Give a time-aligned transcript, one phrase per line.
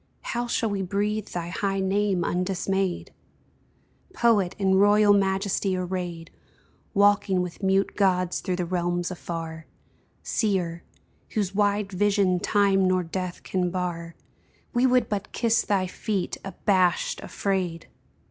[0.23, 3.13] How shall we breathe thy high name undismayed?
[4.15, 6.31] Poet, in royal majesty arrayed.
[6.95, 9.67] Walking with mute gods through the realms afar
[10.23, 10.81] Seer,
[11.35, 14.15] whose wide vision time nor death can bar,
[14.73, 17.85] We would but kiss thy feet, abashed, afraid